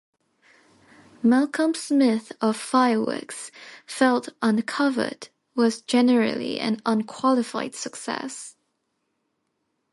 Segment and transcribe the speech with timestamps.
[1.21, 3.51] Malcolm Smith of "Fireworks"
[3.85, 8.55] felt "Uncovered" was "generally an unqualified success".